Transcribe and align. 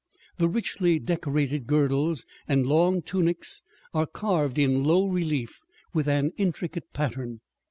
The 0.39 0.49
richly 0.49 0.97
decorated 0.97 1.67
girdles 1.67 2.25
and 2.47 2.65
long 2.65 3.03
tunics 3.03 3.61
are 3.93 4.07
carved 4.07 4.57
in 4.57 4.83
low 4.83 5.05
relief 5.05 5.59
with 5.93 6.07
an 6.07 6.31
intricate 6.37 6.91
pattern. 6.91 7.41